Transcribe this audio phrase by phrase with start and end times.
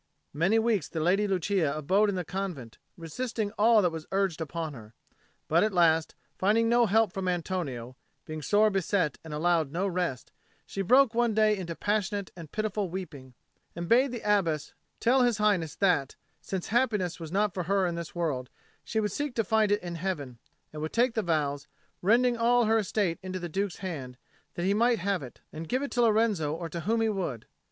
[0.33, 4.73] Many weeks the Lady Lucia abode in the convent, resisting all that was urged upon
[4.73, 4.95] her.
[5.47, 10.31] But at last, finding no help from Antonio, being sore beset and allowed no rest,
[10.65, 13.35] she broke one day into passionate and pitiful weeping,
[13.75, 17.93] and bade the Abbess tell His Highness that, since happiness was not for her in
[17.93, 18.49] this world,
[18.83, 20.39] she would seek to find it in Heaven,
[20.73, 21.67] and would take the vows,
[22.01, 24.17] rendering all her estate into the Duke's hand,
[24.55, 27.45] that he might have it, and give it to Lorenzo or to whom he would.